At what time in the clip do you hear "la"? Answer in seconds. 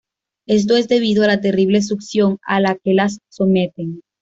1.27-1.41, 2.59-2.73